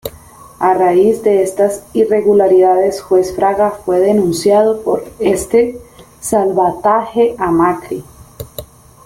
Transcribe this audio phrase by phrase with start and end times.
[0.59, 5.79] A raiz de estas irregularidades juez Fraga fue denunciado por este
[6.19, 8.03] salvataje a Macri.